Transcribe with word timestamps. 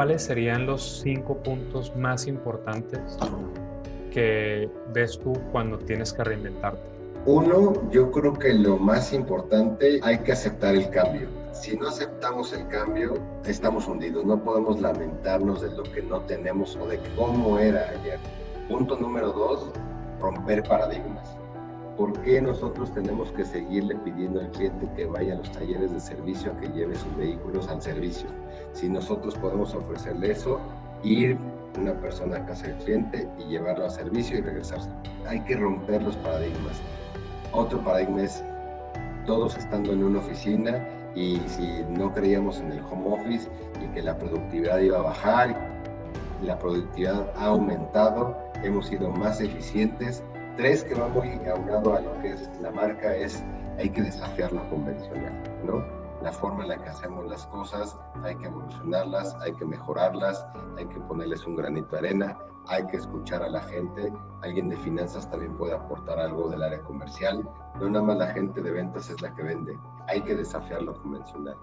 ¿cuáles 0.00 0.22
serían 0.22 0.64
los 0.64 1.02
cinco 1.02 1.36
puntos 1.42 1.94
más 1.94 2.26
importantes 2.26 3.18
que 4.10 4.66
ves 4.94 5.18
tú 5.18 5.34
cuando 5.52 5.76
tienes 5.76 6.14
que 6.14 6.24
reinventarte? 6.24 6.80
Uno, 7.26 7.74
yo 7.90 8.10
creo 8.10 8.32
que 8.32 8.54
lo 8.54 8.78
más 8.78 9.12
importante, 9.12 10.00
hay 10.02 10.16
que 10.20 10.32
aceptar 10.32 10.74
el 10.74 10.88
cambio. 10.88 11.28
Si 11.52 11.76
no 11.76 11.88
aceptamos 11.88 12.54
el 12.54 12.66
cambio, 12.68 13.12
estamos 13.44 13.86
hundidos. 13.88 14.24
No 14.24 14.42
podemos 14.42 14.80
lamentarnos 14.80 15.60
de 15.60 15.70
lo 15.72 15.82
que 15.82 16.00
no 16.00 16.20
tenemos 16.22 16.76
o 16.76 16.86
de 16.86 16.98
cómo 17.14 17.58
era 17.58 17.90
ayer. 17.90 18.18
Punto 18.70 18.96
número 18.96 19.32
dos, 19.32 19.70
romper 20.18 20.62
paradigmas. 20.62 21.39
¿Por 22.00 22.14
qué 22.22 22.40
nosotros 22.40 22.90
tenemos 22.94 23.30
que 23.32 23.44
seguirle 23.44 23.94
pidiendo 23.96 24.40
al 24.40 24.50
cliente 24.52 24.88
que 24.96 25.04
vaya 25.04 25.34
a 25.34 25.36
los 25.36 25.52
talleres 25.52 25.92
de 25.92 26.00
servicio, 26.00 26.56
que 26.58 26.68
lleve 26.68 26.94
sus 26.94 27.14
vehículos 27.14 27.68
al 27.68 27.82
servicio? 27.82 28.26
Si 28.72 28.88
nosotros 28.88 29.34
podemos 29.34 29.74
ofrecerle 29.74 30.30
eso, 30.30 30.58
ir 31.02 31.36
una 31.78 31.92
persona 32.00 32.38
a 32.38 32.46
casa 32.46 32.68
del 32.68 32.76
cliente 32.78 33.28
y 33.38 33.50
llevarlo 33.50 33.84
a 33.84 33.90
servicio 33.90 34.38
y 34.38 34.40
regresarse. 34.40 34.88
Hay 35.28 35.40
que 35.40 35.56
romper 35.56 36.02
los 36.02 36.16
paradigmas. 36.16 36.80
Otro 37.52 37.84
paradigma 37.84 38.22
es 38.22 38.42
todos 39.26 39.58
estando 39.58 39.92
en 39.92 40.02
una 40.02 40.20
oficina 40.20 40.82
y 41.14 41.38
si 41.48 41.84
no 41.90 42.14
creíamos 42.14 42.60
en 42.60 42.72
el 42.72 42.80
home 42.80 43.14
office 43.14 43.46
y 43.78 43.86
que 43.92 44.00
la 44.00 44.16
productividad 44.16 44.78
iba 44.78 45.00
a 45.00 45.02
bajar, 45.02 45.54
la 46.42 46.58
productividad 46.58 47.30
ha 47.36 47.44
aumentado, 47.44 48.38
hemos 48.64 48.86
sido 48.86 49.10
más 49.10 49.42
eficientes. 49.42 50.22
Tres 50.60 50.84
que 50.84 50.92
va 50.94 51.08
muy 51.08 51.40
aunado 51.48 51.96
a 51.96 52.02
lo 52.02 52.20
que 52.20 52.34
es 52.34 52.50
la 52.60 52.70
marca 52.70 53.16
es 53.16 53.42
hay 53.78 53.88
que 53.88 54.02
desafiar 54.02 54.52
lo 54.52 54.68
convencional, 54.68 55.32
¿no? 55.64 55.82
La 56.22 56.32
forma 56.32 56.64
en 56.64 56.68
la 56.68 56.76
que 56.76 56.90
hacemos 56.90 57.26
las 57.30 57.46
cosas, 57.46 57.96
hay 58.22 58.36
que 58.36 58.44
evolucionarlas, 58.44 59.34
hay 59.36 59.54
que 59.54 59.64
mejorarlas, 59.64 60.46
hay 60.76 60.84
que 60.84 61.00
ponerles 61.00 61.46
un 61.46 61.56
granito 61.56 61.92
de 61.92 62.08
arena, 62.08 62.38
hay 62.66 62.86
que 62.88 62.98
escuchar 62.98 63.42
a 63.42 63.48
la 63.48 63.62
gente. 63.62 64.12
Alguien 64.42 64.68
de 64.68 64.76
finanzas 64.76 65.30
también 65.30 65.56
puede 65.56 65.72
aportar 65.72 66.18
algo 66.18 66.50
del 66.50 66.62
área 66.62 66.82
comercial. 66.82 67.42
No 67.80 67.88
nada 67.88 68.04
más 68.04 68.18
la 68.18 68.26
gente 68.26 68.60
de 68.60 68.70
ventas 68.70 69.08
es 69.08 69.22
la 69.22 69.34
que 69.34 69.42
vende. 69.42 69.78
Hay 70.08 70.20
que 70.20 70.36
desafiar 70.36 70.82
lo 70.82 70.92
convencional. 71.00 71.56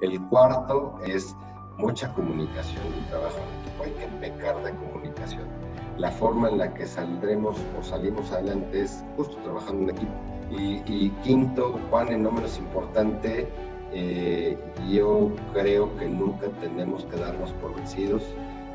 El 0.00 0.20
cuarto 0.30 0.98
es 1.04 1.36
mucha 1.76 2.12
comunicación 2.12 2.82
y 2.98 3.08
trabajo 3.08 3.38
en 3.38 3.60
equipo. 3.60 3.84
Hay 3.84 3.92
que 3.92 4.06
pecar 4.16 4.60
de 4.64 4.74
comunicación. 4.74 5.71
La 5.98 6.10
forma 6.10 6.48
en 6.48 6.58
la 6.58 6.72
que 6.74 6.86
saldremos 6.86 7.56
o 7.78 7.82
salimos 7.82 8.32
adelante 8.32 8.82
es 8.82 9.04
justo 9.16 9.36
trabajando 9.44 9.90
en 9.90 9.96
equipo. 9.96 10.12
Y, 10.50 11.10
quinto, 11.22 11.78
Juan, 11.88 12.12
y 12.12 12.16
no 12.16 12.30
menos 12.30 12.58
importante, 12.58 13.48
eh, 13.92 14.58
yo 14.90 15.30
creo 15.54 15.96
que 15.96 16.08
nunca 16.08 16.48
tenemos 16.60 17.04
que 17.06 17.16
darnos 17.16 17.52
por 17.52 17.74
vencidos 17.74 18.22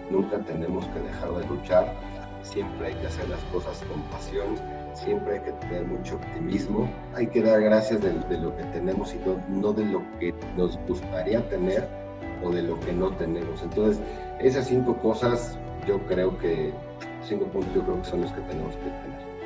Nunca 0.09 0.39
tenemos 0.39 0.85
que 0.87 0.99
dejar 1.01 1.33
de 1.33 1.45
luchar, 1.47 1.93
siempre 2.41 2.87
hay 2.87 2.93
que 2.93 3.07
hacer 3.07 3.27
las 3.27 3.43
cosas 3.45 3.83
con 3.91 4.01
pasión, 4.03 4.55
siempre 4.93 5.33
hay 5.33 5.39
que 5.41 5.51
tener 5.53 5.85
mucho 5.85 6.15
optimismo, 6.15 6.89
hay 7.13 7.27
que 7.27 7.41
dar 7.41 7.61
gracias 7.61 8.01
de, 8.01 8.37
lo 8.37 8.55
que 8.55 8.63
tenemos 8.65 9.13
y 9.13 9.19
no, 9.49 9.73
de 9.73 9.85
lo 9.85 10.01
que 10.19 10.33
nos 10.55 10.79
gustaría 10.87 11.47
tener 11.49 11.87
o 12.41 12.49
de 12.51 12.61
lo 12.63 12.79
que 12.79 12.93
no 12.93 13.11
tenemos. 13.17 13.61
Entonces, 13.61 14.01
esas 14.39 14.67
cinco 14.67 14.95
cosas 14.97 15.57
yo 15.85 15.99
creo 16.07 16.37
que, 16.37 16.73
cinco 17.27 17.45
puntos 17.47 17.73
yo 17.75 17.83
creo 17.83 18.01
que 18.01 18.09
son 18.09 18.21
los 18.21 18.31
que 18.31 18.41
tenemos 18.41 18.73
que 18.75 18.83
tener. 18.83 19.36